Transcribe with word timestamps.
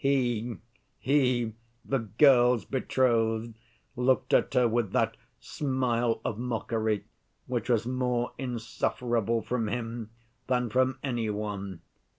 He, 0.03 0.57
he, 0.97 1.53
the 1.85 1.99
girl's 1.99 2.65
betrothed, 2.65 3.53
looked 3.95 4.33
at 4.33 4.55
her 4.55 4.67
with 4.67 4.93
that 4.93 5.15
smile 5.39 6.21
of 6.25 6.39
mockery, 6.39 7.03
which 7.45 7.69
was 7.69 7.85
more 7.85 8.31
insufferable 8.39 9.43
from 9.43 9.67
him 9.67 10.09
than 10.47 10.71
from 10.71 10.97
any 11.03 11.29
one. 11.29 11.81